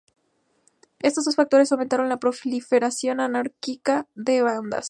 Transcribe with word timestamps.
Estos 0.97 1.25
dos 1.25 1.35
factores 1.35 1.71
aumentaron 1.71 2.09
la 2.09 2.17
proliferación 2.17 3.19
anárquica 3.19 4.07
de 4.15 4.41
bandas. 4.41 4.79